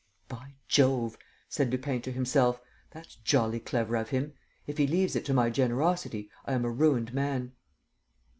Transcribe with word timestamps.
"By 0.27 0.55
Jove," 0.67 1.15
said 1.47 1.69
Lupin 1.71 2.01
to 2.01 2.11
himself, 2.11 2.59
"that's 2.89 3.17
jolly 3.17 3.59
clever 3.59 3.95
of 3.97 4.09
him! 4.09 4.33
If 4.65 4.79
he 4.79 4.87
leaves 4.87 5.15
it 5.15 5.25
to 5.25 5.33
my 5.35 5.51
generosity, 5.51 6.31
I 6.43 6.53
am 6.53 6.65
a 6.65 6.71
ruined 6.71 7.13
man!" 7.13 7.51